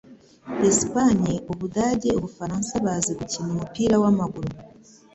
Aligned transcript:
Espagne, 0.69 1.33
Ubudage, 1.51 2.09
Ubufaransa 2.19 2.73
bazi 2.85 3.11
gukina 3.19 3.49
umupira 3.53 3.95
wamaguru 4.03 4.51